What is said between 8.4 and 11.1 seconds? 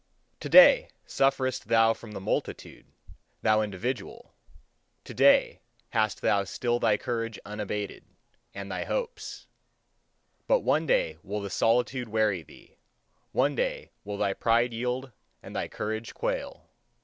and thy hopes. But one